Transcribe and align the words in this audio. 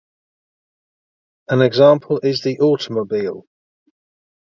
An 1.49 1.61
example 1.61 2.21
is 2.23 2.41
the 2.41 2.59
automobile. 2.59 3.45